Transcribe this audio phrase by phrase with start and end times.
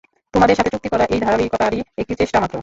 [0.33, 2.57] তোমাদের সাথে চুক্তি করা এ ধারাবাহিকতারই একটি চেষ্টা মাত্র।